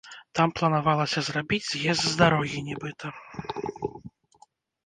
Там 0.37 0.53
планавалася 0.59 1.23
зрабіць 1.27 1.61
з'езд 1.71 2.03
з 2.07 2.13
дарогі 2.21 2.65
нібыта. 2.71 3.15